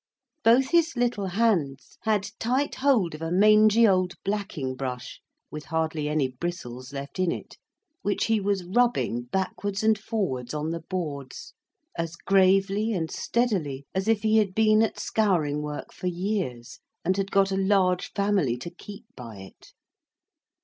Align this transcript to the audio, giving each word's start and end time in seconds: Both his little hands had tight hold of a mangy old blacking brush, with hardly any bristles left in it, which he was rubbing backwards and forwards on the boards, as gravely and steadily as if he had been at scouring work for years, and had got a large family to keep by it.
Both 0.43 0.71
his 0.71 0.95
little 0.95 1.27
hands 1.27 1.99
had 2.01 2.31
tight 2.39 2.73
hold 2.73 3.13
of 3.13 3.21
a 3.21 3.31
mangy 3.31 3.87
old 3.87 4.15
blacking 4.25 4.73
brush, 4.75 5.21
with 5.51 5.65
hardly 5.65 6.09
any 6.09 6.27
bristles 6.27 6.91
left 6.91 7.19
in 7.19 7.31
it, 7.31 7.57
which 8.01 8.25
he 8.25 8.39
was 8.39 8.63
rubbing 8.65 9.25
backwards 9.25 9.83
and 9.83 9.95
forwards 9.99 10.55
on 10.55 10.71
the 10.71 10.79
boards, 10.81 11.53
as 11.95 12.15
gravely 12.15 12.93
and 12.93 13.11
steadily 13.11 13.85
as 13.93 14.07
if 14.07 14.23
he 14.23 14.37
had 14.37 14.55
been 14.55 14.81
at 14.81 14.99
scouring 14.99 15.61
work 15.61 15.93
for 15.93 16.07
years, 16.07 16.79
and 17.05 17.15
had 17.15 17.29
got 17.29 17.51
a 17.51 17.55
large 17.55 18.11
family 18.13 18.57
to 18.57 18.71
keep 18.71 19.05
by 19.15 19.37
it. 19.37 19.71